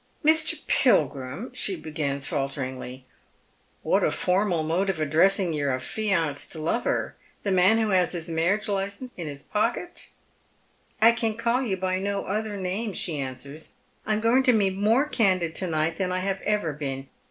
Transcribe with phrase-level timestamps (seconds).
[0.25, 0.57] "Mr.
[0.65, 3.05] Pilgrim," she begins falteringly."
[3.83, 8.67] What a formal mode of addressing your affianced lover— the man who has his marriage
[8.67, 10.09] licence in liis pocket!"
[10.75, 13.75] *' I can call you by no other name," she answers."
[14.07, 17.07] I am going to be more candid to night than I have ever been.